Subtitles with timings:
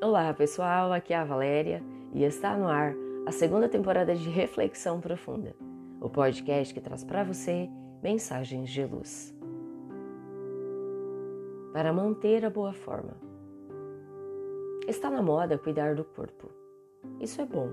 [0.00, 1.82] Olá pessoal, aqui é a Valéria
[2.14, 2.94] e está no ar
[3.26, 5.56] a segunda temporada de Reflexão Profunda,
[6.00, 7.68] o podcast que traz para você
[8.00, 9.36] mensagens de luz.
[11.72, 13.16] Para manter a boa forma.
[14.86, 16.48] Está na moda cuidar do corpo.
[17.18, 17.68] Isso é bom.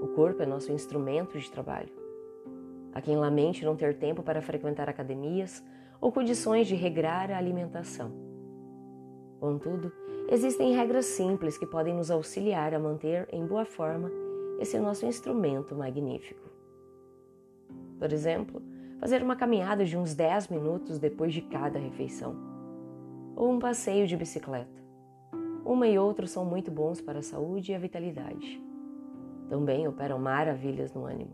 [0.00, 1.92] O corpo é nosso instrumento de trabalho.
[2.94, 5.62] Há quem lamente não ter tempo para frequentar academias
[6.00, 8.29] ou condições de regrar a alimentação.
[9.40, 9.90] Contudo,
[10.28, 14.10] existem regras simples que podem nos auxiliar a manter em boa forma
[14.60, 16.46] esse nosso instrumento magnífico.
[17.98, 18.62] Por exemplo,
[19.00, 22.36] fazer uma caminhada de uns 10 minutos depois de cada refeição,
[23.34, 24.78] ou um passeio de bicicleta.
[25.64, 28.62] Uma e outra são muito bons para a saúde e a vitalidade.
[29.48, 31.32] Também operam maravilhas no ânimo.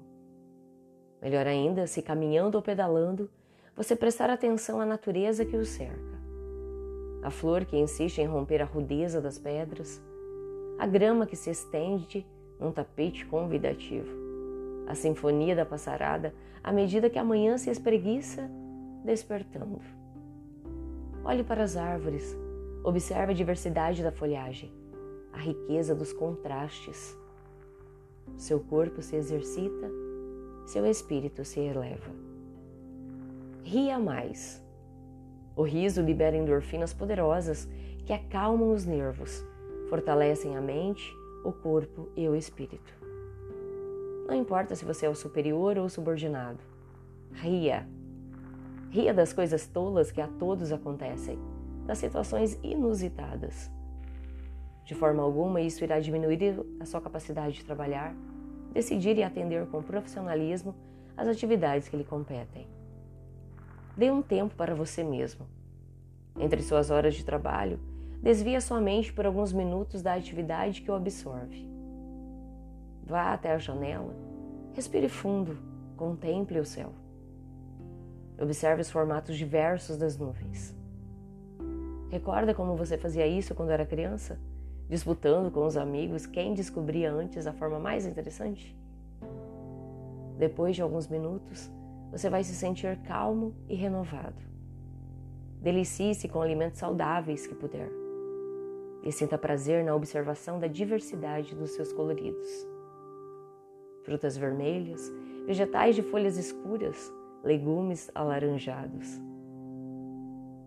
[1.21, 3.29] Melhor ainda, se caminhando ou pedalando,
[3.75, 6.16] você prestar atenção à natureza que o cerca.
[7.27, 10.01] A flor que insiste em romper a rudeza das pedras,
[10.79, 12.25] a grama que se estende
[12.61, 14.07] num tapete convidativo,
[14.87, 18.49] a sinfonia da passarada à medida que a manhã se espreguiça,
[19.05, 19.81] despertando.
[21.25, 22.39] Olhe para as árvores,
[22.85, 24.73] observe a diversidade da folhagem,
[25.33, 27.19] a riqueza dos contrastes.
[28.37, 29.91] Seu corpo se exercita,
[30.65, 32.15] seu espírito se eleva
[33.67, 34.65] ria mais.
[35.57, 37.67] O riso libera endorfinas poderosas
[38.05, 39.43] que acalmam os nervos,
[39.89, 42.95] fortalecem a mente, o corpo e o espírito.
[44.29, 46.59] Não importa se você é o superior ou o subordinado.
[47.33, 47.89] Ria.
[48.91, 51.39] Ria das coisas tolas que a todos acontecem,
[51.87, 53.71] das situações inusitadas.
[54.85, 58.15] De forma alguma, isso irá diminuir a sua capacidade de trabalhar,
[58.73, 60.75] decidir e atender com profissionalismo
[61.17, 62.76] as atividades que lhe competem.
[63.97, 65.47] Dê um tempo para você mesmo.
[66.39, 67.81] Entre suas horas de trabalho,
[68.23, 71.67] desvie sua mente por alguns minutos da atividade que o absorve.
[73.07, 74.15] Vá até a janela,
[74.75, 75.57] respire fundo,
[75.97, 76.93] contemple o céu.
[78.39, 80.77] Observe os formatos diversos das nuvens.
[82.11, 84.39] Recorda como você fazia isso quando era criança?
[84.91, 88.77] Disputando com os amigos quem descobria antes a forma mais interessante?
[90.39, 91.71] Depois de alguns minutos,
[92.17, 94.43] você vai se sentir calmo e renovado.
[95.61, 97.91] Delicie-se com alimentos saudáveis que puder.
[99.03, 102.49] E sinta prazer na observação da diversidade dos seus coloridos.
[104.03, 105.13] Frutas vermelhas,
[105.47, 107.13] vegetais de folhas escuras,
[107.45, 109.21] legumes alaranjados.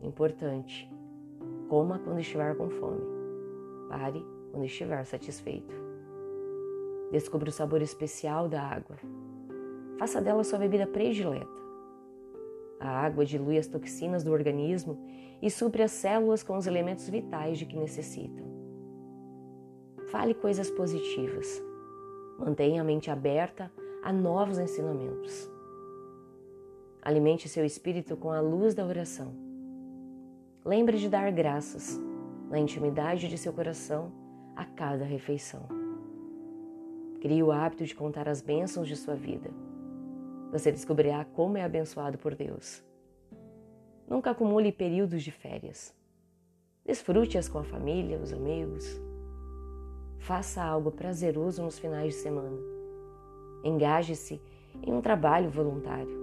[0.03, 0.87] Importante:
[1.67, 3.01] coma quando estiver com fome.
[3.89, 5.73] Pare quando estiver satisfeito.
[7.11, 8.97] Descubra o sabor especial da água
[9.99, 11.59] Faça dela sua bebida predileta.
[12.79, 14.97] A água dilui as toxinas do organismo
[15.41, 18.47] e supre as células com os elementos vitais de que necessitam.
[20.09, 21.61] Fale coisas positivas.
[22.39, 23.69] Mantenha a mente aberta
[24.01, 25.51] a novos ensinamentos.
[27.01, 29.33] Alimente seu espírito com a luz da oração.
[30.63, 31.99] Lembre de dar graças
[32.49, 34.13] na intimidade de seu coração
[34.55, 35.67] a cada refeição.
[37.19, 39.51] Crie o hábito de contar as bênçãos de sua vida
[40.51, 42.83] você descobrirá como é abençoado por Deus.
[44.07, 45.93] Nunca acumule períodos de férias.
[46.85, 48.99] Desfrute-as com a família, os amigos.
[50.17, 52.57] Faça algo prazeroso nos finais de semana.
[53.63, 54.41] Engaje-se
[54.81, 56.17] em um trabalho voluntário.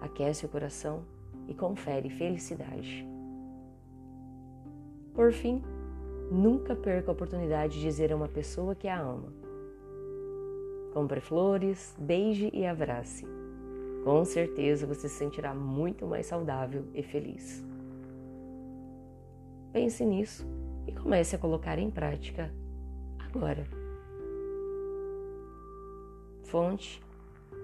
[0.00, 1.04] Aquece o coração
[1.46, 3.06] e confere felicidade.
[5.12, 5.62] Por fim,
[6.30, 9.47] nunca perca a oportunidade de dizer a uma pessoa que a ama
[10.92, 13.26] Compre flores, beije e abrace.
[14.04, 17.64] Com certeza você se sentirá muito mais saudável e feliz.
[19.72, 20.46] Pense nisso
[20.86, 22.50] e comece a colocar em prática
[23.18, 23.66] agora.
[26.44, 27.02] Fonte: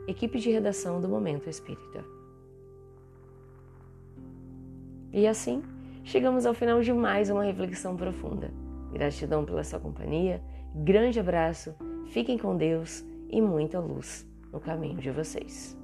[0.07, 2.05] Equipe de redação do Momento Espírita.
[5.11, 5.63] E assim,
[6.03, 8.53] chegamos ao final de mais uma reflexão profunda.
[8.93, 10.43] Gratidão pela sua companhia,
[10.75, 11.75] grande abraço,
[12.09, 13.03] fiquem com Deus
[13.35, 15.77] e muita luz no caminho de vocês.